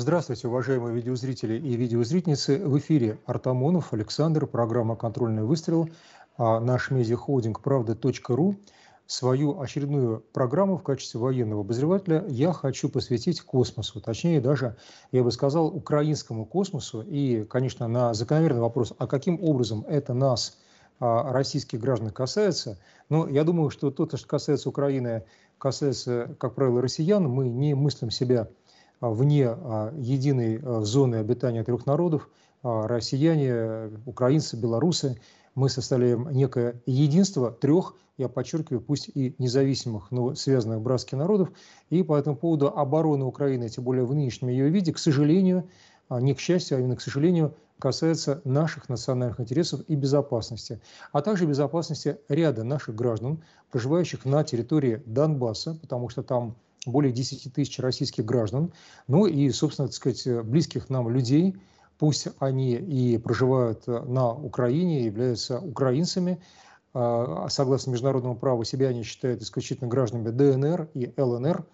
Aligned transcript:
Здравствуйте, 0.00 0.48
уважаемые 0.48 0.94
видеозрители 0.94 1.58
и 1.58 1.76
видеозрительницы. 1.76 2.56
В 2.56 2.78
эфире 2.78 3.18
Артамонов 3.26 3.92
Александр, 3.92 4.46
программа 4.46 4.96
«Контрольный 4.96 5.42
выстрел», 5.42 5.90
а 6.38 6.58
наш 6.58 6.90
медиахолдинг 6.90 7.60
«Правда.ру». 7.60 8.56
Свою 9.06 9.60
очередную 9.60 10.24
программу 10.32 10.78
в 10.78 10.82
качестве 10.82 11.20
военного 11.20 11.60
обозревателя 11.60 12.24
я 12.28 12.54
хочу 12.54 12.88
посвятить 12.88 13.42
космосу, 13.42 14.00
точнее 14.00 14.40
даже, 14.40 14.74
я 15.12 15.22
бы 15.22 15.30
сказал, 15.30 15.66
украинскому 15.66 16.46
космосу. 16.46 17.02
И, 17.02 17.44
конечно, 17.44 17.86
на 17.86 18.14
закономерный 18.14 18.62
вопрос, 18.62 18.94
а 18.96 19.06
каким 19.06 19.38
образом 19.44 19.84
это 19.86 20.14
нас, 20.14 20.56
а, 20.98 21.30
российских 21.30 21.78
граждан, 21.78 22.08
касается, 22.08 22.78
но 23.10 23.28
я 23.28 23.44
думаю, 23.44 23.68
что 23.68 23.90
то, 23.90 24.06
что 24.16 24.26
касается 24.26 24.70
Украины, 24.70 25.24
касается, 25.58 26.34
как 26.38 26.54
правило, 26.54 26.80
россиян, 26.80 27.28
мы 27.28 27.50
не 27.50 27.74
мыслим 27.74 28.10
себя 28.10 28.48
вне 29.00 29.48
а, 29.48 29.92
единой 29.96 30.60
а, 30.62 30.82
зоны 30.82 31.16
обитания 31.16 31.64
трех 31.64 31.86
народов, 31.86 32.28
россияне, 32.62 33.90
украинцы, 34.04 34.54
белорусы, 34.54 35.18
мы 35.54 35.70
составляем 35.70 36.28
некое 36.30 36.82
единство 36.84 37.50
трех, 37.50 37.94
я 38.18 38.28
подчеркиваю, 38.28 38.82
пусть 38.82 39.08
и 39.08 39.34
независимых, 39.38 40.10
но 40.10 40.34
связанных 40.34 40.82
братских 40.82 41.16
народов. 41.16 41.50
И 41.88 42.02
по 42.02 42.18
этому 42.18 42.36
поводу 42.36 42.68
обороны 42.68 43.24
Украины, 43.24 43.70
тем 43.70 43.84
более 43.84 44.04
в 44.04 44.14
нынешнем 44.14 44.48
ее 44.48 44.68
виде, 44.68 44.92
к 44.92 44.98
сожалению, 44.98 45.70
не 46.10 46.34
к 46.34 46.40
счастью, 46.40 46.76
а 46.76 46.80
именно 46.80 46.96
к 46.96 47.00
сожалению, 47.00 47.54
касается 47.78 48.40
наших 48.44 48.88
национальных 48.88 49.40
интересов 49.40 49.80
и 49.88 49.96
безопасности, 49.96 50.80
а 51.12 51.22
также 51.22 51.46
безопасности 51.46 52.18
ряда 52.28 52.62
наших 52.62 52.94
граждан, 52.94 53.42
проживающих 53.70 54.24
на 54.24 54.44
территории 54.44 55.02
Донбасса, 55.06 55.78
потому 55.80 56.08
что 56.08 56.22
там 56.22 56.56
более 56.86 57.12
10 57.12 57.52
тысяч 57.52 57.78
российских 57.78 58.24
граждан, 58.24 58.72
ну 59.06 59.26
и, 59.26 59.50
собственно, 59.50 59.88
так 59.88 59.94
сказать, 59.94 60.44
близких 60.44 60.88
нам 60.88 61.08
людей, 61.10 61.56
пусть 61.98 62.28
они 62.38 62.72
и 62.72 63.18
проживают 63.18 63.86
на 63.86 64.32
Украине, 64.32 65.04
являются 65.04 65.58
украинцами, 65.58 66.40
а, 66.92 67.46
согласно 67.48 67.90
международному 67.90 68.36
праву 68.36 68.64
себя 68.64 68.88
они 68.88 69.02
считают 69.02 69.42
исключительно 69.42 69.88
гражданами 69.88 70.30
ДНР 70.30 70.88
и 70.94 71.12
ЛНР, 71.16 71.66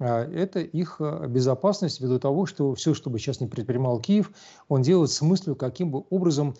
а, 0.00 0.24
это 0.24 0.60
их 0.60 1.00
безопасность 1.28 2.00
ввиду 2.00 2.18
того, 2.18 2.46
что 2.46 2.74
все, 2.74 2.94
что 2.94 3.10
бы 3.10 3.18
сейчас 3.18 3.40
не 3.40 3.46
предпринимал 3.46 4.00
Киев, 4.00 4.32
он 4.68 4.82
делает 4.82 5.10
с 5.10 5.20
мыслью, 5.20 5.54
каким 5.54 5.90
бы 5.90 6.04
образом 6.10 6.54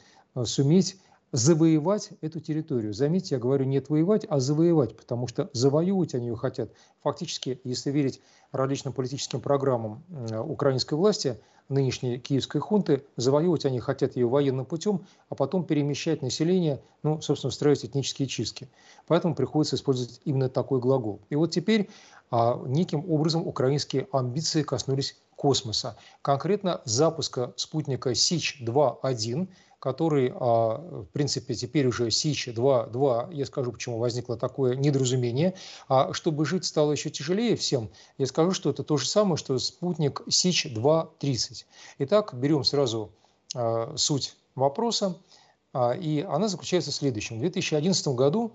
суметь 0.45 0.99
завоевать 1.35 2.11
эту 2.21 2.39
территорию. 2.39 2.95
Заметьте, 2.95 3.35
я 3.35 3.41
говорю 3.41 3.65
не 3.65 3.79
отвоевать, 3.79 4.25
а 4.29 4.39
завоевать, 4.39 4.97
потому 4.97 5.27
что 5.27 5.51
завоевывать 5.53 6.15
они 6.15 6.29
ее 6.29 6.37
хотят. 6.37 6.71
Фактически, 7.03 7.61
если 7.65 7.91
верить 7.91 8.21
различным 8.53 8.93
политическим 8.93 9.41
программам 9.41 10.05
украинской 10.47 10.95
власти, 10.95 11.37
нынешней 11.69 12.19
киевской 12.19 12.61
хунты, 12.61 13.03
завоевывать 13.17 13.65
они 13.65 13.81
хотят 13.81 14.15
ее 14.15 14.29
военным 14.29 14.65
путем, 14.65 15.07
а 15.29 15.35
потом 15.35 15.65
перемещать 15.65 16.23
население, 16.23 16.81
ну, 17.03 17.21
собственно, 17.21 17.49
устраивать 17.49 17.85
этнические 17.85 18.29
чистки. 18.29 18.69
Поэтому 19.09 19.35
приходится 19.35 19.75
использовать 19.75 20.21
именно 20.25 20.49
такой 20.49 20.79
глагол. 20.79 21.21
И 21.31 21.35
вот 21.35 21.51
теперь 21.51 21.89
а, 22.31 22.63
неким 22.65 23.11
образом 23.11 23.45
украинские 23.45 24.07
амбиции 24.13 24.63
коснулись 24.63 25.17
космоса. 25.35 25.97
Конкретно 26.23 26.81
запуска 26.85 27.53
спутника 27.57 28.15
СИЧ-2.1, 28.15 29.49
который, 29.85 30.33
а, 30.35 30.79
в 30.79 31.05
принципе, 31.13 31.55
теперь 31.55 31.87
уже 31.87 32.11
СИЧ-2.2, 32.11 33.35
я 33.35 33.45
скажу, 33.45 33.71
почему 33.71 33.99
возникло 33.99 34.39
такое 34.39 34.77
недоразумение, 34.77 35.53
а 35.91 36.15
чтобы 36.15 36.47
жить 36.47 36.65
стало 36.65 36.93
еще 36.93 37.11
тяжелее 37.11 37.55
всем, 37.55 37.91
я 38.17 38.27
скажу, 38.27 38.53
что 38.53 38.71
это 38.71 38.83
то 38.83 38.97
же 38.97 39.07
самое, 39.07 39.37
что 39.37 39.59
спутник 39.59 40.23
СИЧ-2.30. 40.27 41.67
Итак, 41.99 42.33
берем 42.33 42.65
сразу 42.65 43.11
а, 43.55 43.93
суть 43.97 44.39
вопроса, 44.55 45.19
а, 45.75 45.93
и 45.93 46.23
она 46.23 46.49
заключается 46.49 46.91
в 46.91 46.95
следующем. 46.95 47.37
В 47.37 47.41
2011 47.41 48.09
году 48.09 48.55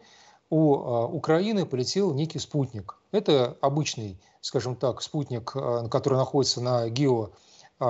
у 0.50 0.74
Украины 0.74 1.68
полетел 1.68 2.12
некий 2.12 2.40
спутник. 2.40 2.98
Это 3.12 3.56
обычный, 3.62 4.20
скажем 4.42 4.76
так, 4.76 5.04
спутник, 5.04 5.52
который 5.52 6.18
находится 6.18 6.60
на 6.60 6.90
гео 6.90 7.34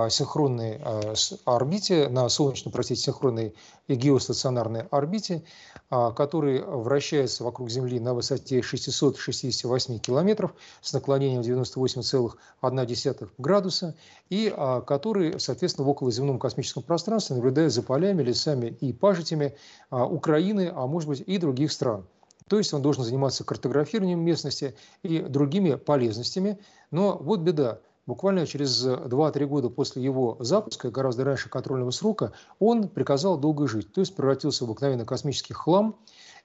синхронной 0.10 0.80
а, 0.84 1.14
орбите, 1.46 2.10
на 2.10 2.30
солнечной, 2.30 2.72
простите, 2.72 3.02
синхронной 3.02 3.56
геостационарной 3.88 4.82
орбите, 4.92 5.44
а, 5.90 6.12
который 6.12 6.62
вращается 6.62 7.44
вокруг 7.44 7.72
Земли 7.72 8.00
на 8.00 8.14
высоте 8.14 8.62
668 8.62 9.98
километров 9.98 10.54
с 10.82 10.94
наклонением 10.94 11.42
98,1 11.42 13.30
градуса 13.38 13.96
и 14.30 14.54
который, 14.86 15.40
соответственно, 15.40 15.88
в 15.88 15.90
околоземном 15.90 16.38
космическом 16.38 16.84
пространстве 16.84 17.36
наблюдает 17.36 17.72
за 17.72 17.82
полями, 17.82 18.22
лесами 18.22 18.68
и 18.68 18.94
пажитями 18.94 19.56
Украины, 19.90 20.72
а 20.74 20.86
может 20.86 21.10
быть 21.10 21.24
и 21.26 21.38
других 21.40 21.72
стран. 21.72 22.06
То 22.48 22.58
есть 22.58 22.74
он 22.74 22.82
должен 22.82 23.04
заниматься 23.04 23.44
картографированием 23.44 24.20
местности 24.20 24.76
и 25.04 25.20
другими 25.20 25.76
полезностями. 25.76 26.60
Но 26.92 27.18
вот 27.18 27.42
беда 27.42 27.80
буквально 28.10 28.48
через 28.48 28.86
2-3 28.86 29.46
года 29.46 29.70
после 29.70 30.04
его 30.04 30.36
запуска, 30.40 30.90
гораздо 30.90 31.24
раньше 31.24 31.48
контрольного 31.48 31.92
срока, 31.92 32.34
он 32.58 32.90
приказал 32.90 33.38
долго 33.38 33.68
жить, 33.68 33.94
то 33.94 34.02
есть 34.02 34.16
превратился 34.16 34.66
в 34.66 34.70
обыкновенный 34.70 35.06
космический 35.06 35.54
хлам, 35.54 35.96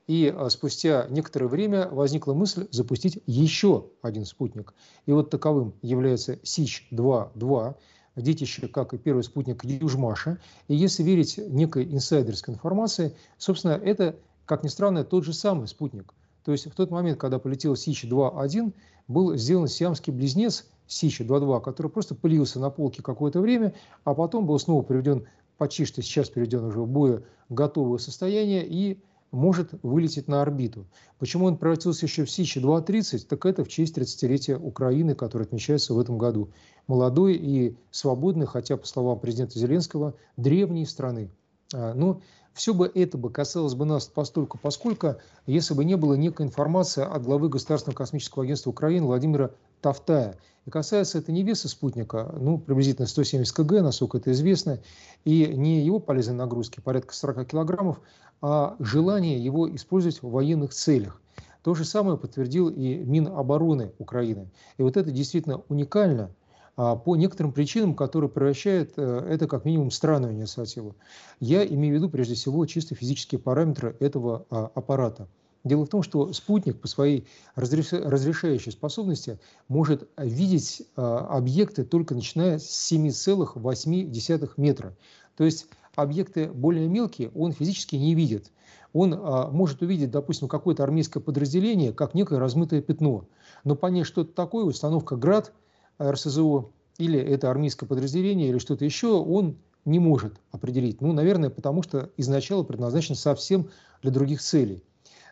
и 0.07 0.33
а, 0.37 0.51
спустя 0.51 1.07
некоторое 1.09 1.47
время 1.47 1.89
возникла 1.89 2.35
мысль 2.35 2.69
запустить 2.71 3.23
еще 3.27 3.87
один 4.03 4.27
спутник. 4.27 4.75
И 5.07 5.13
вот 5.13 5.31
таковым 5.31 5.73
является 5.81 6.39
СИЧ-2-2, 6.43 7.75
детище, 8.17 8.69
как 8.69 8.93
и 8.93 8.99
первый 8.99 9.25
спутник 9.25 9.65
Южмаша. 9.65 10.39
И 10.69 10.77
если 10.77 11.03
верить 11.03 11.39
некой 11.39 11.85
инсайдерской 11.85 12.55
информации, 12.55 13.17
собственно, 13.39 13.73
это, 13.73 14.17
как 14.45 14.63
ни 14.63 14.69
странно, 14.69 15.03
тот 15.03 15.25
же 15.25 15.33
самый 15.33 15.67
спутник. 15.67 16.13
То 16.45 16.53
есть 16.53 16.67
в 16.67 16.75
тот 16.75 16.91
момент, 16.91 17.19
когда 17.19 17.39
полетел 17.39 17.75
СИЧ-2-1, 17.75 18.73
был 19.09 19.37
сделан 19.37 19.69
сиамский 19.69 20.13
близнец 20.13 20.67
Сича-2.2, 20.87 21.61
который 21.63 21.91
просто 21.91 22.15
пылился 22.15 22.61
на 22.61 22.71
полке 22.71 23.03
какое-то 23.03 23.41
время, 23.41 23.75
а 24.05 24.15
потом 24.15 24.47
был 24.47 24.59
снова 24.59 24.83
приведен 24.83 25.27
почти 25.57 25.85
что 25.85 26.03
сейчас 26.03 26.31
приведен 26.31 26.65
уже 26.65 26.81
в 26.81 26.89
бое 26.89 27.23
готовое 27.49 27.99
состояние 27.99 28.67
и 28.67 29.01
может 29.31 29.71
вылететь 29.83 30.29
на 30.29 30.43
орбиту. 30.43 30.87
Почему 31.19 31.47
он 31.47 31.57
превратился 31.57 32.07
еще 32.07 32.25
в 32.25 32.31
Сича-2.30? 32.31 33.27
Так 33.27 33.47
это 33.47 33.65
в 33.65 33.69
честь 33.69 33.99
30-летия 33.99 34.57
Украины, 34.57 35.15
которое 35.15 35.45
отмечается 35.45 35.95
в 35.95 35.99
этом 35.99 36.19
году. 36.19 36.51
Молодой 36.87 37.35
и 37.35 37.77
свободный, 37.91 38.47
хотя, 38.47 38.77
по 38.77 38.87
словам 38.87 39.19
президента 39.19 39.59
Зеленского, 39.59 40.15
древней 40.37 40.87
страны. 40.87 41.31
А, 41.73 41.95
но 41.95 42.21
все 42.55 42.73
бы 42.73 42.91
это 42.95 43.19
бы 43.19 43.31
касалось 43.31 43.75
бы 43.75 43.85
нас 43.85 44.07
постольку, 44.07 44.59
поскольку, 44.59 45.17
если 45.47 45.75
бы 45.75 45.85
не 45.85 45.97
было 45.97 46.15
некой 46.15 46.47
информации 46.47 47.05
от 47.05 47.23
главы 47.25 47.49
Государственного 47.49 47.97
космического 47.97 48.45
агентства 48.45 48.71
Украины 48.71 49.07
Владимира 49.07 49.51
Тавтая. 49.81 50.39
И 50.65 50.71
касается 50.71 51.19
это 51.19 51.31
не 51.31 51.43
веса 51.43 51.69
спутника, 51.69 52.35
ну, 52.41 52.59
приблизительно 52.59 53.07
170 53.07 53.55
кг, 53.55 53.83
насколько 53.83 54.17
это 54.17 54.33
известно, 54.33 54.81
и 55.25 55.47
не 55.47 55.83
его 55.83 55.99
полезной 55.99 56.37
нагрузки, 56.37 56.81
порядка 56.81 57.13
40 57.13 57.47
килограммов, 57.47 58.01
а 58.41 58.77
желание 58.79 59.43
его 59.45 59.75
использовать 59.75 60.23
в 60.23 60.31
военных 60.31 60.73
целях. 60.73 61.21
То 61.63 61.75
же 61.75 61.85
самое 61.85 62.17
подтвердил 62.17 62.69
и 62.69 62.97
Минобороны 62.97 63.93
Украины. 63.99 64.51
И 64.79 64.83
вот 64.83 64.97
это 64.97 65.11
действительно 65.11 65.63
уникально 65.69 66.31
по 66.77 67.17
некоторым 67.17 67.53
причинам, 67.53 67.95
которые 67.95 68.29
превращают 68.29 68.95
э, 68.97 69.27
это 69.31 69.47
как 69.47 69.65
минимум 69.65 69.91
в 69.91 69.95
странную 69.95 70.33
инициативу. 70.33 70.97
Я 71.39 71.65
имею 71.65 71.95
в 71.95 71.97
виду 71.99 72.09
прежде 72.09 72.35
всего 72.35 72.67
чисто 72.67 72.95
физические 72.95 73.39
параметры 73.39 73.97
этого 74.01 74.47
а, 74.51 74.71
аппарата. 74.75 75.29
Дело 75.65 75.87
в 75.87 75.89
том, 75.89 76.03
что 76.03 76.33
спутник 76.35 76.79
по 76.79 76.89
своей 76.89 77.27
разрешающей 77.55 78.71
способности 78.71 79.39
может 79.69 80.09
видеть 80.19 80.83
а, 80.95 81.21
объекты 81.37 81.85
только 81.85 82.15
начиная 82.15 82.59
с 82.59 82.93
7,8 82.93 84.51
метра. 84.59 84.95
То 85.37 85.45
есть 85.45 85.67
объекты 85.95 86.49
более 86.49 86.87
мелкие 86.87 87.31
он 87.35 87.53
физически 87.53 87.97
не 87.97 88.15
видит. 88.15 88.51
Он 88.93 89.15
а, 89.15 89.51
может 89.51 89.81
увидеть, 89.81 90.11
допустим, 90.11 90.49
какое-то 90.49 90.83
армейское 90.83 91.23
подразделение, 91.23 91.93
как 91.93 92.15
некое 92.15 92.39
размытое 92.39 92.83
пятно. 92.83 93.25
Но 93.65 93.75
понять, 93.75 94.07
что 94.07 94.21
это 94.21 94.33
такое, 94.33 94.65
установка 94.65 95.17
«Град» 95.17 95.53
РСЗО, 96.01 96.71
или 96.99 97.19
это 97.19 97.51
армейское 97.51 97.89
подразделение, 97.89 98.49
или 98.49 98.59
что-то 98.59 98.85
еще, 98.85 99.09
он 99.09 99.57
не 99.85 99.99
может 99.99 100.35
определить. 100.51 101.01
Ну, 101.01 101.13
наверное, 101.13 101.51
потому 101.51 101.83
что 101.83 102.11
изначально 102.17 102.65
предназначен 102.65 103.15
совсем 103.15 103.71
для 104.03 104.11
других 104.11 104.41
целей. 104.41 104.83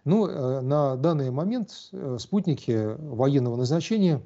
Но 0.05 0.27
ну, 0.27 0.29
э, 0.29 0.61
на 0.61 0.97
данный 0.97 1.31
момент 1.31 1.71
э, 1.93 2.17
спутники 2.19 2.97
военного 2.99 3.57
назначения 3.57 4.21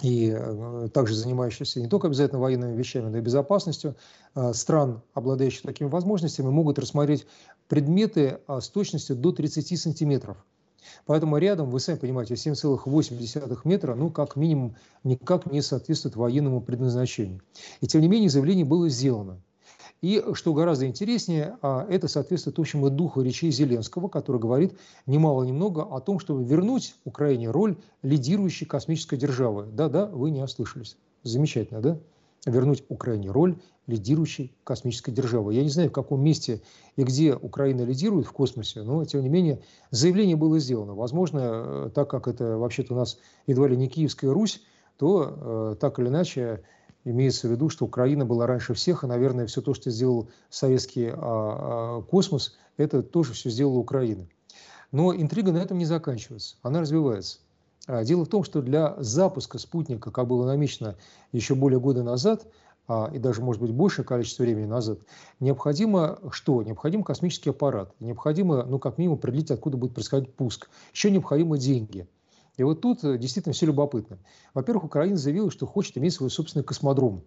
и 0.00 0.32
э, 0.34 0.88
также 0.94 1.14
занимающиеся 1.14 1.80
не 1.80 1.88
только 1.88 2.06
обязательно 2.06 2.40
военными 2.40 2.76
вещами, 2.76 3.08
но 3.08 3.18
и 3.18 3.20
безопасностью 3.20 3.96
стран, 4.52 5.02
обладающих 5.12 5.62
такими 5.62 5.88
возможностями, 5.88 6.48
могут 6.48 6.78
рассмотреть 6.78 7.26
предметы 7.68 8.38
с 8.48 8.68
точностью 8.70 9.16
до 9.16 9.32
30 9.32 9.78
сантиметров. 9.78 10.38
Поэтому 11.06 11.38
рядом, 11.38 11.70
вы 11.70 11.80
сами 11.80 11.96
понимаете, 11.96 12.34
7,8 12.34 13.58
метра, 13.64 13.94
ну, 13.94 14.10
как 14.10 14.36
минимум, 14.36 14.76
никак 15.04 15.50
не 15.50 15.62
соответствует 15.62 16.16
военному 16.16 16.60
предназначению. 16.60 17.40
И 17.80 17.86
тем 17.86 18.00
не 18.00 18.08
менее, 18.08 18.30
заявление 18.30 18.64
было 18.64 18.88
сделано. 18.88 19.40
И, 20.02 20.20
что 20.34 20.52
гораздо 20.52 20.86
интереснее, 20.86 21.56
а, 21.62 21.86
это 21.88 22.08
соответствует 22.08 22.58
общему 22.58 22.90
духу 22.90 23.22
речей 23.22 23.52
Зеленского, 23.52 24.08
который 24.08 24.40
говорит 24.40 24.76
немало-немного 25.06 25.82
о 25.82 26.00
том, 26.00 26.18
чтобы 26.18 26.44
вернуть 26.44 26.96
Украине 27.04 27.50
роль 27.50 27.76
лидирующей 28.02 28.66
космической 28.66 29.16
державы. 29.16 29.66
Да-да, 29.72 30.06
вы 30.06 30.32
не 30.32 30.42
ослышались. 30.42 30.96
Замечательно, 31.22 31.80
да? 31.80 32.00
Вернуть 32.46 32.84
Украине 32.88 33.30
роль 33.30 33.58
лидирующей 33.86 34.54
космической 34.64 35.12
державы. 35.12 35.54
Я 35.54 35.62
не 35.62 35.68
знаю, 35.68 35.90
в 35.90 35.92
каком 35.92 36.22
месте 36.22 36.60
и 36.96 37.02
где 37.02 37.34
Украина 37.34 37.82
лидирует 37.82 38.26
в 38.26 38.32
космосе, 38.32 38.82
но, 38.82 39.04
тем 39.04 39.22
не 39.22 39.28
менее, 39.28 39.60
заявление 39.90 40.36
было 40.36 40.58
сделано. 40.58 40.94
Возможно, 40.94 41.40
э, 41.42 41.90
так 41.94 42.08
как 42.10 42.28
это 42.28 42.58
вообще-то 42.58 42.94
у 42.94 42.96
нас 42.96 43.18
едва 43.46 43.68
ли 43.68 43.76
не 43.76 43.88
Киевская 43.88 44.32
Русь, 44.32 44.62
то 44.96 45.72
э, 45.72 45.76
так 45.80 45.98
или 45.98 46.08
иначе 46.08 46.62
Имеется 47.04 47.48
в 47.48 47.50
виду, 47.50 47.68
что 47.68 47.84
Украина 47.84 48.24
была 48.24 48.46
раньше 48.46 48.74
всех, 48.74 49.02
и, 49.02 49.08
наверное, 49.08 49.46
все 49.46 49.60
то, 49.60 49.74
что 49.74 49.90
сделал 49.90 50.30
советский 50.50 51.08
а, 51.08 51.16
а, 51.16 52.02
космос, 52.02 52.56
это 52.76 53.02
тоже 53.02 53.32
все 53.32 53.50
сделала 53.50 53.78
Украина. 53.78 54.28
Но 54.92 55.12
интрига 55.14 55.50
на 55.50 55.58
этом 55.58 55.78
не 55.78 55.84
заканчивается, 55.84 56.56
она 56.62 56.80
развивается. 56.80 57.38
А, 57.86 58.04
дело 58.04 58.24
в 58.24 58.28
том, 58.28 58.44
что 58.44 58.62
для 58.62 58.94
запуска 58.98 59.58
спутника, 59.58 60.10
как 60.10 60.26
было 60.26 60.46
намечено 60.46 60.96
еще 61.32 61.54
более 61.54 61.80
года 61.80 62.02
назад, 62.02 62.46
а, 62.88 63.10
и 63.12 63.18
даже, 63.18 63.42
может 63.42 63.60
быть, 63.62 63.72
большее 63.72 64.04
количество 64.04 64.42
времени 64.42 64.66
назад, 64.66 65.00
необходимо 65.40 66.18
что? 66.30 66.62
Необходим 66.62 67.02
космический 67.02 67.50
аппарат. 67.50 67.94
Необходимо, 68.00 68.64
ну, 68.64 68.78
как 68.78 68.98
минимум, 68.98 69.18
определить, 69.18 69.50
откуда 69.50 69.76
будет 69.76 69.94
происходить 69.94 70.34
пуск. 70.34 70.68
Еще 70.92 71.10
необходимы 71.10 71.58
деньги– 71.58 72.08
и 72.56 72.62
вот 72.62 72.80
тут 72.80 73.02
э, 73.04 73.18
действительно 73.18 73.54
все 73.54 73.66
любопытно. 73.66 74.18
Во-первых, 74.54 74.84
Украина 74.84 75.16
заявила, 75.16 75.50
что 75.50 75.66
хочет 75.66 75.96
иметь 75.98 76.14
свой 76.14 76.30
собственный 76.30 76.64
космодром. 76.64 77.22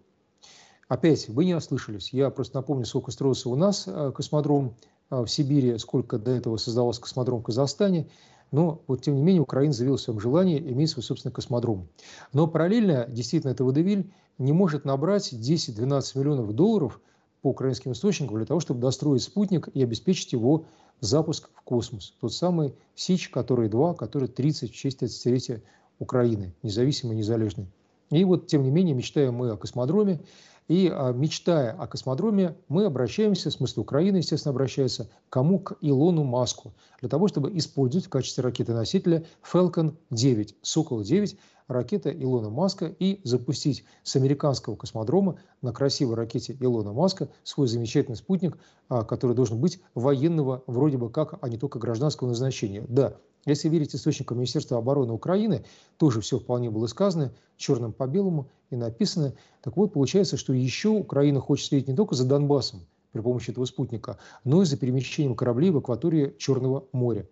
Опять, 0.88 1.28
вы 1.28 1.44
не 1.44 1.54
ослышались. 1.54 2.12
Я 2.12 2.30
просто 2.30 2.56
напомню, 2.56 2.84
сколько 2.84 3.10
строился 3.10 3.48
у 3.48 3.56
нас 3.56 3.84
э, 3.86 4.12
космодром 4.14 4.76
э, 5.10 5.22
в 5.22 5.26
Сибири, 5.26 5.78
сколько 5.78 6.18
до 6.18 6.30
этого 6.30 6.56
создавался 6.58 7.00
космодром 7.00 7.40
в 7.40 7.44
Казахстане. 7.44 8.08
Но, 8.52 8.82
вот, 8.86 9.02
тем 9.02 9.16
не 9.16 9.22
менее, 9.22 9.42
Украина 9.42 9.72
заявила 9.72 9.96
о 9.96 9.98
своем 9.98 10.20
желании 10.20 10.58
иметь 10.58 10.90
свой 10.90 11.02
собственный 11.02 11.32
космодром. 11.32 11.88
Но 12.32 12.46
параллельно, 12.46 13.06
действительно, 13.08 13.50
это 13.50 13.64
водевиль 13.64 14.10
не 14.38 14.52
может 14.52 14.84
набрать 14.84 15.32
10-12 15.32 16.18
миллионов 16.18 16.52
долларов 16.52 17.00
по 17.42 17.48
украинским 17.48 17.92
источникам 17.92 18.36
для 18.36 18.46
того, 18.46 18.60
чтобы 18.60 18.80
достроить 18.80 19.22
спутник 19.22 19.68
и 19.74 19.82
обеспечить 19.82 20.32
его 20.32 20.64
запуск 21.00 21.50
в 21.54 21.62
космос. 21.62 22.14
Тот 22.20 22.32
самый 22.32 22.74
СИЧ, 22.94 23.30
который 23.30 23.68
2, 23.68 23.94
который 23.94 24.28
30 24.28 24.70
в 24.70 24.74
честь 24.74 25.02
30-летия 25.02 25.62
Украины, 25.98 26.54
независимой, 26.62 27.16
незалежной. 27.16 27.66
И 28.10 28.24
вот, 28.24 28.46
тем 28.46 28.62
не 28.62 28.70
менее, 28.70 28.94
мечтаем 28.94 29.34
мы 29.34 29.50
о 29.50 29.56
космодроме. 29.56 30.20
И 30.68 30.90
а, 30.92 31.12
мечтая 31.12 31.72
о 31.72 31.86
космодроме, 31.86 32.56
мы 32.68 32.84
обращаемся, 32.86 33.50
в 33.50 33.52
смысле 33.52 33.82
Украина, 33.82 34.16
естественно, 34.16 34.50
обращается, 34.50 35.08
кому? 35.30 35.60
К 35.60 35.76
Илону 35.80 36.24
Маску, 36.24 36.74
для 37.00 37.08
того, 37.08 37.28
чтобы 37.28 37.56
использовать 37.56 38.06
в 38.06 38.10
качестве 38.10 38.42
ракеты-носителя 38.42 39.24
Falcon 39.42 39.94
9, 40.10 40.56
Сокол-9, 40.62 41.36
ракета 41.68 42.10
Илона 42.10 42.50
Маска 42.50 42.86
и 42.86 43.20
запустить 43.24 43.84
с 44.02 44.16
американского 44.16 44.76
космодрома 44.76 45.38
на 45.62 45.72
красивой 45.72 46.16
ракете 46.16 46.56
Илона 46.60 46.92
Маска 46.92 47.28
свой 47.44 47.68
замечательный 47.68 48.16
спутник, 48.16 48.58
а, 48.88 49.04
который 49.04 49.34
должен 49.34 49.60
быть 49.60 49.80
военного 49.94 50.62
вроде 50.66 50.96
бы 50.96 51.10
как, 51.10 51.38
а 51.40 51.48
не 51.48 51.58
только 51.58 51.78
гражданского 51.78 52.28
назначения. 52.28 52.84
Да, 52.88 53.16
если 53.46 53.68
верить 53.68 53.94
источникам 53.94 54.38
Министерства 54.38 54.78
обороны 54.78 55.12
Украины, 55.12 55.64
тоже 55.96 56.20
все 56.20 56.38
вполне 56.38 56.68
было 56.68 56.86
сказано, 56.88 57.32
черным 57.56 57.92
по 57.92 58.06
белому 58.06 58.48
и 58.70 58.76
написано. 58.76 59.34
Так 59.62 59.76
вот, 59.76 59.92
получается, 59.92 60.36
что 60.36 60.52
еще 60.52 60.90
Украина 60.90 61.40
хочет 61.40 61.68
следить 61.68 61.88
не 61.88 61.94
только 61.94 62.14
за 62.14 62.26
Донбассом 62.26 62.80
при 63.12 63.20
помощи 63.20 63.50
этого 63.50 63.64
спутника, 63.64 64.18
но 64.44 64.62
и 64.62 64.66
за 64.66 64.76
перемещением 64.76 65.34
кораблей 65.34 65.70
в 65.70 65.78
акватории 65.78 66.34
Черного 66.38 66.84
моря. 66.92 67.26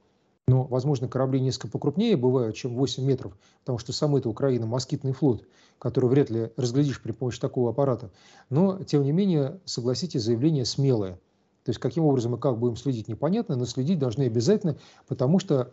Но, 0.46 0.64
возможно, 0.64 1.08
корабли 1.08 1.40
несколько 1.40 1.68
покрупнее 1.68 2.16
бывают, 2.16 2.54
чем 2.54 2.74
8 2.76 3.02
метров, 3.02 3.36
потому 3.60 3.78
что 3.78 3.92
сам 3.92 4.14
это 4.14 4.28
Украина 4.28 4.66
москитный 4.66 5.12
флот, 5.12 5.44
который 5.78 6.08
вряд 6.08 6.30
ли 6.30 6.50
разглядишь 6.56 7.02
при 7.02 7.12
помощи 7.12 7.40
такого 7.40 7.70
аппарата. 7.70 8.10
Но, 8.50 8.78
тем 8.84 9.04
не 9.04 9.12
менее, 9.12 9.58
согласитесь, 9.64 10.22
заявление 10.22 10.66
смелое. 10.66 11.18
То 11.64 11.70
есть, 11.70 11.80
каким 11.80 12.04
образом 12.04 12.34
и 12.34 12.38
как 12.38 12.58
будем 12.58 12.76
следить, 12.76 13.08
непонятно, 13.08 13.56
но 13.56 13.64
следить 13.64 13.98
должны 13.98 14.24
обязательно, 14.24 14.76
потому 15.08 15.38
что 15.38 15.72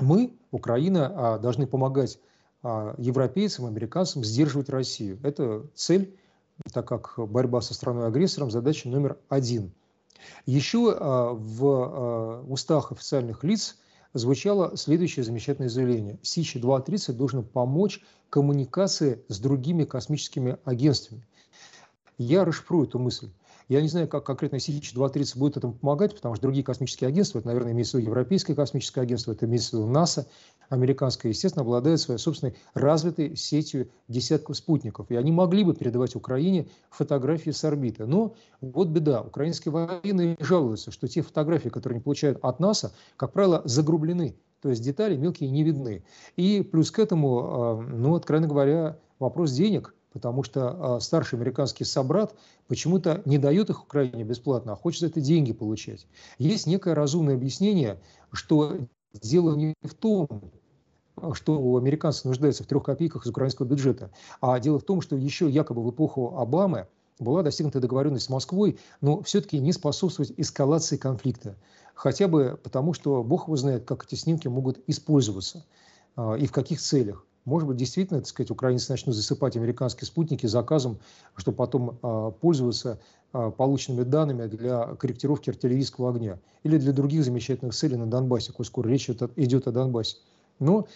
мы, 0.00 0.34
Украина, 0.50 1.12
а, 1.14 1.38
должны 1.38 1.66
помогать 1.66 2.18
а, 2.62 2.94
европейцам, 2.98 3.66
американцам 3.66 4.24
сдерживать 4.24 4.68
Россию. 4.68 5.18
Это 5.22 5.66
цель, 5.74 6.16
так 6.72 6.86
как 6.86 7.14
борьба 7.16 7.60
со 7.60 7.74
страной-агрессором 7.74 8.50
задача 8.50 8.88
номер 8.88 9.18
один. 9.28 9.72
Еще 10.44 10.94
а, 10.98 11.32
в 11.32 12.44
устах 12.48 12.92
официальных 12.92 13.44
лиц 13.44 13.76
звучало 14.12 14.76
следующее 14.76 15.24
замечательное 15.24 15.68
заявление. 15.68 16.18
СИЧ-230 16.22 17.12
должен 17.12 17.44
помочь 17.44 18.02
коммуникации 18.30 19.24
с 19.28 19.38
другими 19.38 19.84
космическими 19.84 20.58
агентствами. 20.64 21.26
Я 22.18 22.44
расшифрую 22.44 22.86
эту 22.86 22.98
мысль. 22.98 23.30
Я 23.68 23.82
не 23.82 23.88
знаю, 23.88 24.06
как 24.06 24.24
конкретно 24.24 24.60
СИЧ-230 24.60 25.38
будет 25.38 25.56
этому 25.56 25.74
помогать, 25.74 26.14
потому 26.14 26.36
что 26.36 26.42
другие 26.42 26.64
космические 26.64 27.08
агентства, 27.08 27.40
это, 27.40 27.48
наверное, 27.48 27.72
имеется 27.72 27.96
в 27.96 28.00
виду 28.00 28.10
Европейское 28.10 28.54
космическое 28.54 29.00
агентство, 29.00 29.32
это 29.32 29.46
имеется 29.46 29.76
в 29.76 29.80
виду 29.80 29.90
НАСА, 29.90 30.26
американское, 30.68 31.32
естественно, 31.32 31.62
обладает 31.62 32.00
своей 32.00 32.18
собственной 32.18 32.54
развитой 32.74 33.36
сетью 33.36 33.90
десятков 34.06 34.56
спутников. 34.56 35.10
И 35.10 35.16
они 35.16 35.32
могли 35.32 35.64
бы 35.64 35.74
передавать 35.74 36.14
Украине 36.14 36.68
фотографии 36.90 37.50
с 37.50 37.64
орбиты. 37.64 38.06
Но 38.06 38.34
вот 38.60 38.88
беда. 38.88 39.22
Украинские 39.22 39.72
военные 39.72 40.36
жалуются, 40.38 40.92
что 40.92 41.08
те 41.08 41.22
фотографии, 41.22 41.68
которые 41.68 41.96
они 41.96 42.02
получают 42.04 42.38
от 42.42 42.60
НАСА, 42.60 42.92
как 43.16 43.32
правило, 43.32 43.62
загрублены. 43.64 44.36
То 44.62 44.70
есть 44.70 44.82
детали 44.82 45.16
мелкие 45.16 45.50
не 45.50 45.64
видны. 45.64 46.04
И 46.36 46.62
плюс 46.62 46.90
к 46.92 46.98
этому, 47.00 47.38
а, 47.40 47.80
ну, 47.82 48.14
откровенно 48.14 48.48
говоря, 48.48 48.98
вопрос 49.18 49.50
денег– 49.52 49.92
потому 50.16 50.42
что 50.42 50.96
а, 50.96 51.00
старший 51.00 51.38
американский 51.38 51.84
собрат 51.84 52.34
почему-то 52.68 53.20
не 53.26 53.36
дает 53.36 53.68
их 53.68 53.82
Украине 53.82 54.24
бесплатно, 54.24 54.72
а 54.72 54.74
хочет 54.76 55.02
это 55.02 55.20
деньги 55.20 55.52
получать. 55.52 56.06
Есть 56.38 56.66
некое 56.66 56.94
разумное 56.94 57.34
объяснение, 57.34 58.00
что 58.32 58.78
дело 59.12 59.54
не 59.54 59.74
в 59.82 59.92
том, 59.92 60.26
что 61.34 61.76
американцы 61.76 62.26
нуждаются 62.26 62.64
в 62.64 62.66
трех 62.66 62.82
копейках 62.84 63.26
из 63.26 63.28
украинского 63.28 63.66
бюджета, 63.66 64.10
а 64.40 64.58
дело 64.58 64.78
в 64.78 64.84
том, 64.84 65.02
что 65.02 65.16
еще 65.16 65.50
якобы 65.50 65.84
в 65.84 65.90
эпоху 65.90 66.38
Обамы 66.38 66.88
была 67.18 67.42
достигнута 67.42 67.78
договоренность 67.78 68.24
с 68.24 68.30
Москвой, 68.30 68.78
но 69.02 69.20
все-таки 69.22 69.58
не 69.58 69.72
способствовать 69.72 70.32
эскалации 70.38 70.96
конфликта. 70.96 71.56
Хотя 71.92 72.26
бы 72.26 72.58
потому, 72.62 72.94
что 72.94 73.22
Бог 73.22 73.48
его 73.48 73.56
знает, 73.56 73.84
как 73.84 74.06
эти 74.06 74.14
снимки 74.14 74.48
могут 74.48 74.78
использоваться 74.86 75.66
а, 76.16 76.36
и 76.36 76.46
в 76.46 76.52
каких 76.52 76.80
целях. 76.80 77.25
Может 77.46 77.68
быть, 77.68 77.76
действительно, 77.76 78.18
так 78.18 78.28
сказать, 78.28 78.50
украинцы 78.50 78.90
начнут 78.90 79.14
засыпать 79.14 79.56
американские 79.56 80.06
спутники 80.06 80.46
заказом, 80.46 80.98
чтобы 81.36 81.56
потом 81.56 81.98
э, 82.02 82.32
пользоваться 82.40 82.98
э, 83.32 83.52
полученными 83.56 84.02
данными 84.02 84.46
для 84.46 84.96
корректировки 84.96 85.50
артиллерийского 85.50 86.10
огня 86.10 86.40
или 86.64 86.76
для 86.76 86.92
других 86.92 87.24
замечательных 87.24 87.72
целей 87.74 87.96
на 87.96 88.06
Донбассе, 88.06 88.52
коль 88.52 88.66
скоро 88.66 88.88
речь 88.88 89.08
идет, 89.08 89.68
о 89.68 89.70
Донбассе. 89.70 90.16
Но, 90.58 90.88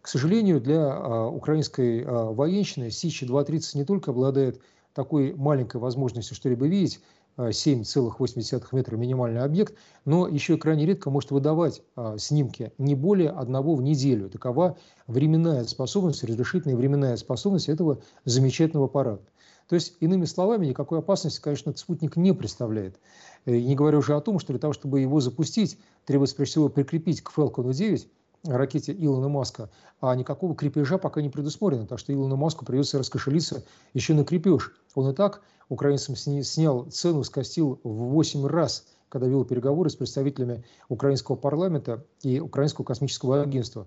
к 0.00 0.08
сожалению, 0.08 0.62
для 0.62 0.80
э, 0.80 1.26
украинской 1.26 2.00
э, 2.00 2.04
военщины 2.06 2.90
Сичи-230 2.90 3.76
не 3.76 3.84
только 3.84 4.10
обладает 4.10 4.62
такой 4.94 5.34
маленькой 5.34 5.76
возможностью 5.76 6.34
что-либо 6.34 6.66
видеть, 6.66 7.00
7,8 7.38 8.66
метра 8.72 8.96
минимальный 8.96 9.42
объект, 9.42 9.74
но 10.04 10.26
еще 10.26 10.54
и 10.54 10.58
крайне 10.58 10.86
редко 10.86 11.10
может 11.10 11.30
выдавать 11.30 11.82
а, 11.94 12.18
снимки 12.18 12.72
не 12.78 12.94
более 12.94 13.30
одного 13.30 13.74
в 13.74 13.82
неделю. 13.82 14.28
Такова 14.28 14.76
временная 15.06 15.64
способность, 15.64 16.24
разрешительная 16.24 16.76
временная 16.76 17.16
способность 17.16 17.68
этого 17.68 18.02
замечательного 18.24 18.86
аппарата. 18.86 19.22
То 19.68 19.74
есть, 19.74 19.96
иными 20.00 20.24
словами, 20.24 20.66
никакой 20.66 20.98
опасности, 20.98 21.40
конечно, 21.40 21.70
этот 21.70 21.80
спутник 21.80 22.16
не 22.16 22.32
представляет. 22.32 22.98
И 23.44 23.62
не 23.62 23.76
говоря 23.76 23.98
уже 23.98 24.16
о 24.16 24.20
том, 24.20 24.38
что 24.38 24.52
для 24.52 24.60
того, 24.60 24.72
чтобы 24.72 25.00
его 25.00 25.20
запустить, 25.20 25.78
требуется 26.06 26.36
прежде 26.36 26.52
всего 26.52 26.68
прикрепить 26.70 27.20
к 27.20 27.30
Falcon 27.36 27.72
9 27.72 28.08
ракете 28.44 28.94
Илона 28.98 29.28
Маска, 29.28 29.70
а 30.00 30.14
никакого 30.14 30.54
крепежа 30.54 30.98
пока 30.98 31.20
не 31.22 31.28
предусмотрено, 31.28 31.86
так 31.86 31.98
что 31.98 32.12
Илону 32.12 32.36
Маску 32.36 32.64
придется 32.64 32.98
раскошелиться 32.98 33.64
еще 33.94 34.14
на 34.14 34.24
крепеж. 34.24 34.72
Он 34.94 35.10
и 35.10 35.14
так 35.14 35.42
украинцам 35.68 36.16
снял 36.16 36.84
цену, 36.84 37.24
скостил 37.24 37.80
в 37.82 37.90
8 37.90 38.46
раз, 38.46 38.86
когда 39.08 39.26
вел 39.26 39.44
переговоры 39.44 39.90
с 39.90 39.96
представителями 39.96 40.64
украинского 40.88 41.36
парламента 41.36 42.04
и 42.22 42.40
украинского 42.40 42.84
космического 42.84 43.42
агентства. 43.42 43.86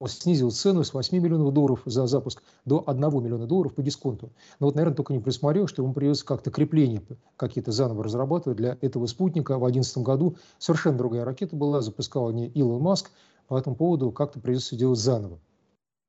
Он 0.00 0.08
снизил 0.08 0.52
цену 0.52 0.84
с 0.84 0.94
8 0.94 1.18
миллионов 1.18 1.52
долларов 1.52 1.82
за 1.84 2.06
запуск 2.06 2.42
до 2.64 2.84
1 2.86 3.00
миллиона 3.22 3.46
долларов 3.46 3.74
по 3.74 3.82
дисконту. 3.82 4.30
Но 4.60 4.66
вот, 4.66 4.76
наверное, 4.76 4.94
только 4.94 5.12
не 5.12 5.18
присмотрел, 5.18 5.66
что 5.66 5.82
ему 5.82 5.92
придется 5.92 6.24
как-то 6.24 6.52
крепление 6.52 7.02
какие-то 7.36 7.72
заново 7.72 8.04
разрабатывать 8.04 8.58
для 8.58 8.78
этого 8.80 9.06
спутника. 9.06 9.56
В 9.56 9.60
2011 9.60 9.98
году 9.98 10.36
совершенно 10.58 10.98
другая 10.98 11.24
ракета 11.24 11.56
была, 11.56 11.82
запускала 11.82 12.30
не 12.30 12.46
Илон 12.46 12.80
Маск, 12.80 13.10
по 13.48 13.58
этому 13.58 13.74
поводу 13.74 14.12
как-то 14.12 14.38
придется 14.38 14.76
делать 14.76 14.98
заново. 14.98 15.40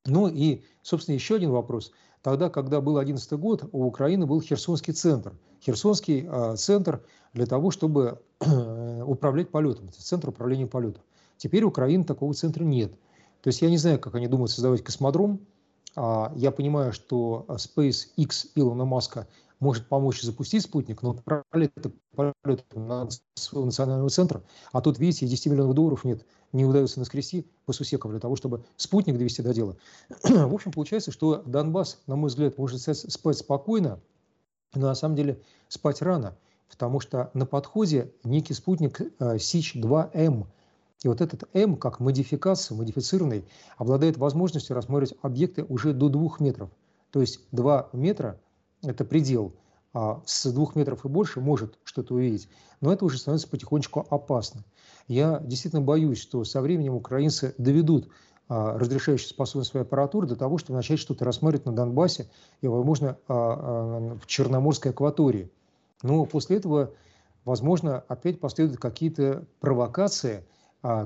Ну 0.06 0.28
и, 0.28 0.64
собственно, 0.82 1.16
еще 1.16 1.36
один 1.36 1.52
вопрос. 1.52 1.92
Тогда, 2.22 2.50
когда 2.50 2.82
был 2.82 2.94
2011 2.94 3.34
год, 3.34 3.70
у 3.72 3.86
Украины 3.86 4.26
был 4.26 4.42
Херсонский 4.42 4.94
центр. 4.94 5.34
Херсонский 5.62 6.28
э, 6.30 6.56
центр 6.58 7.04
для 7.34 7.46
того, 7.46 7.72
чтобы 7.72 8.22
э, 8.42 9.04
управлять 9.04 9.50
полетом. 9.50 9.88
Это 9.88 10.02
центр 10.02 10.30
управления 10.30 10.68
полетом. 10.68 11.04
Теперь 11.38 11.64
у 11.64 11.70
Украины 11.70 12.04
такого 12.04 12.34
центра 12.34 12.64
нет. 12.64 12.92
То 13.42 13.48
есть 13.48 13.62
я 13.62 13.70
не 13.70 13.78
знаю, 13.78 14.00
как 14.00 14.16
они 14.16 14.28
думают 14.28 14.52
создавать 14.52 14.84
космодром. 14.84 15.40
А, 15.96 16.34
я 16.36 16.52
понимаю, 16.52 16.92
что 16.92 17.46
SpaceX 17.48 18.48
Илона 18.56 18.84
Маска 18.84 19.28
может 19.60 19.88
помочь 19.88 20.22
запустить 20.22 20.64
спутник, 20.64 21.02
но 21.02 21.12
отправили 21.12 21.72
это 21.76 21.92
полет 22.16 22.66
на 22.74 23.10
своего 23.36 23.66
национального 23.66 24.10
центра. 24.10 24.44
А 24.72 24.82
тут, 24.82 25.00
видите, 25.00 25.28
10 25.28 25.48
миллионов 25.48 25.76
долларов 25.76 26.04
нет, 26.04 26.26
не 26.54 26.66
удается 26.66 27.00
наскрести 27.00 27.46
по 27.66 27.74
сусекам 27.74 28.12
для 28.12 28.20
того, 28.20 28.36
чтобы 28.36 28.64
спутник 28.78 29.18
довести 29.18 29.42
до 29.42 29.54
дела. 29.54 29.78
В 30.24 30.54
общем, 30.54 30.72
получается, 30.72 31.12
что 31.12 31.44
Донбасс, 31.46 32.00
на 32.08 32.16
мой 32.16 32.30
взгляд, 32.30 32.58
может 32.58 32.82
спать 32.82 33.38
спокойно, 33.38 34.00
но 34.74 34.88
на 34.88 34.96
самом 34.96 35.16
деле 35.16 35.42
спать 35.68 36.02
рано, 36.02 36.38
потому 36.70 37.00
что 37.00 37.32
на 37.34 37.46
подходе 37.46 38.14
некий 38.24 38.54
спутник 38.54 39.02
э, 39.02 39.38
СИЧ-2М– 39.38 40.46
и 41.02 41.08
вот 41.08 41.22
этот 41.22 41.44
М, 41.54 41.78
как 41.78 42.02
модификация, 42.02 42.76
модифицированный, 42.76 43.46
обладает 43.78 44.18
возможностью 44.18 44.76
рассматривать 44.76 45.18
объекты 45.22 45.64
уже 45.64 45.94
до 45.94 46.10
двух 46.10 46.42
метров. 46.42 46.70
То 47.12 47.22
есть 47.22 47.40
2 47.54 47.90
метра– 47.94 48.38
это 48.84 49.06
предел, 49.06 49.54
а 49.94 50.22
с 50.26 50.52
двух 50.52 50.76
метров 50.76 51.06
и 51.06 51.08
больше 51.08 51.40
может 51.40 51.78
что-то 51.84 52.16
увидеть. 52.16 52.48
Но 52.82 52.94
это 52.94 53.06
уже 53.06 53.18
становится 53.18 53.48
потихонечку 53.50 54.06
опасно. 54.10 54.64
Я 55.08 55.40
действительно 55.40 55.82
боюсь, 55.82 56.20
что 56.20 56.44
со 56.44 56.62
временем 56.62 56.96
украинцы 56.96 57.56
доведут 57.58 58.10
а, 58.48 58.78
разрешающую 58.78 59.28
способность 59.28 59.72
своей 59.72 59.86
аппаратуры 59.86 60.28
до 60.28 60.36
того, 60.36 60.58
чтобы 60.58 60.78
начать 60.78 61.00
что-то 61.00 61.26
рассматривать 61.26 61.66
на 61.66 61.74
Донбассе 61.74 62.30
и, 62.62 62.68
возможно, 62.68 63.18
а, 63.28 63.34
а, 63.34 64.18
в 64.22 64.28
Черноморской 64.28 64.92
акватории. 64.92 65.52
Но 66.04 66.26
после 66.26 66.58
этого, 66.58 66.94
возможно, 67.46 68.04
опять 68.08 68.40
последуют 68.40 68.80
какие-то 68.80 69.46
провокации– 69.60 70.46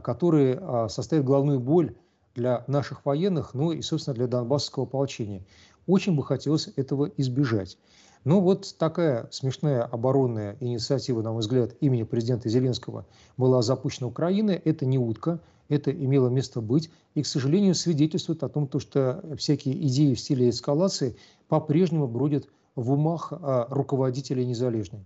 которые 0.04 0.88
составят 0.88 1.26
главную 1.26 1.60
боль 1.60 1.96
для 2.36 2.64
наших 2.68 3.06
военных, 3.06 3.54
ну 3.54 3.72
и, 3.72 3.82
собственно, 3.82 4.14
для 4.16 4.28
донбассского 4.28 4.86
ополчения. 4.86 5.44
Очень 5.88 6.16
бы 6.16 6.24
хотелось 6.24 6.70
этого 6.76 7.12
избежать. 7.18 7.78
Но 8.24 8.40
вот 8.40 8.76
такая 8.78 9.28
смешная 9.32 9.84
оборонная 9.84 10.56
инициатива, 10.62 11.22
на 11.22 11.32
мой 11.34 11.42
взгляд, 11.42 11.76
имени 11.82 12.04
президента 12.04 12.48
Зеленского 12.48 13.06
была 13.36 13.62
запущена 13.62 14.08
Украиной. 14.08 14.56
Это 14.56 14.86
не 14.86 14.98
утка, 14.98 15.40
это 15.68 15.92
имело 15.92 16.30
место 16.30 16.62
быть. 16.62 16.90
И, 17.16 17.22
к 17.22 17.28
сожалению, 17.28 17.76
свидетельствует 17.76 18.44
о 18.44 18.50
том, 18.50 18.70
что 18.80 19.24
всякие 19.38 19.76
идеи 19.88 20.14
в 20.14 20.20
стиле 20.20 20.50
эскалации 20.50 21.18
по-прежнему 21.50 22.08
бродят 22.08 22.48
в 22.76 22.94
умах 22.94 23.34
а, 23.34 23.68
руководителей 23.70 24.46
незалежной. 24.46 25.04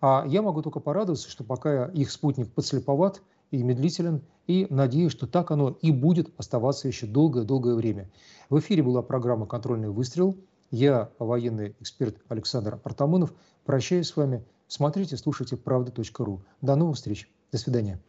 А 0.00 0.24
я 0.26 0.40
могу 0.40 0.62
только 0.62 0.80
порадоваться, 0.80 1.28
что 1.28 1.44
пока 1.44 1.86
их 1.86 2.10
спутник 2.10 2.50
подслеповат– 2.52 3.20
и 3.50 3.62
медлителен, 3.62 4.22
и 4.46 4.66
надеюсь, 4.70 5.12
что 5.12 5.26
так 5.26 5.50
оно 5.50 5.76
и 5.80 5.90
будет 5.90 6.30
оставаться 6.38 6.88
еще 6.88 7.06
долгое-долгое 7.06 7.74
время. 7.74 8.10
В 8.48 8.58
эфире 8.58 8.82
была 8.82 9.02
программа 9.02 9.46
«Контрольный 9.46 9.90
выстрел». 9.90 10.36
Я, 10.70 11.10
военный 11.18 11.76
эксперт 11.80 12.16
Александр 12.28 12.80
Артамонов, 12.82 13.32
прощаюсь 13.64 14.08
с 14.08 14.16
вами. 14.16 14.44
Смотрите, 14.66 15.16
слушайте 15.16 15.56
правда.ру. 15.56 16.42
До 16.60 16.74
новых 16.74 16.96
встреч. 16.96 17.30
До 17.52 17.58
свидания. 17.58 18.00